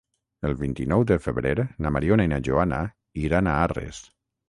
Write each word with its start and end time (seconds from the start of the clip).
El 0.47 0.55
vint-i-nou 0.61 1.05
de 1.11 1.17
febrer 1.27 1.53
na 1.87 1.93
Mariona 1.99 2.27
i 2.31 2.35
na 2.35 2.43
Joana 2.51 2.83
iran 3.29 3.55
a 3.55 3.59
Arres. 3.71 4.07